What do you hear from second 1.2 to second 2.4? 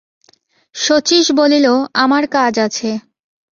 বলিল, আমার